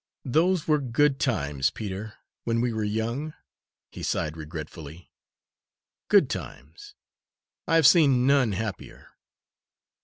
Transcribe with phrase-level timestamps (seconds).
[0.25, 3.35] "Those were good times, Peter, when we were young,"
[3.91, 5.11] he sighed regretfully,
[6.07, 6.95] "good times!
[7.67, 9.09] I have seen none happier."